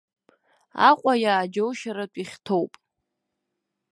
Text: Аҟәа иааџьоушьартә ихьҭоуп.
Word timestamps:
Аҟәа 0.87 1.13
иааџьоушьартә 1.23 2.17
ихьҭоуп. 2.23 2.73